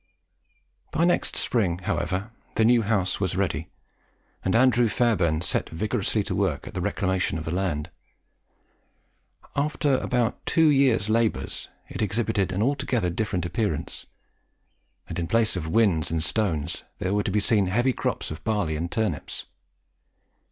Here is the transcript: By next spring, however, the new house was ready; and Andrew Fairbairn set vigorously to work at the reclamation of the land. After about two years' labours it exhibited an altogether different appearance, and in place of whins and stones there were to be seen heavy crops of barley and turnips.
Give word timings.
By 0.89 1.05
next 1.05 1.35
spring, 1.35 1.77
however, 1.83 2.31
the 2.55 2.65
new 2.65 2.81
house 2.81 3.19
was 3.19 3.37
ready; 3.37 3.69
and 4.43 4.55
Andrew 4.55 4.89
Fairbairn 4.89 5.41
set 5.41 5.69
vigorously 5.69 6.23
to 6.23 6.33
work 6.33 6.65
at 6.65 6.73
the 6.73 6.81
reclamation 6.81 7.37
of 7.37 7.45
the 7.45 7.53
land. 7.53 7.91
After 9.55 9.99
about 9.99 10.43
two 10.47 10.69
years' 10.69 11.07
labours 11.07 11.69
it 11.87 12.01
exhibited 12.01 12.51
an 12.51 12.63
altogether 12.63 13.11
different 13.11 13.45
appearance, 13.45 14.07
and 15.07 15.19
in 15.19 15.27
place 15.27 15.55
of 15.55 15.65
whins 15.67 16.09
and 16.09 16.23
stones 16.23 16.83
there 16.97 17.13
were 17.13 17.21
to 17.21 17.29
be 17.29 17.39
seen 17.39 17.67
heavy 17.67 17.93
crops 17.93 18.31
of 18.31 18.43
barley 18.43 18.75
and 18.75 18.91
turnips. 18.91 19.45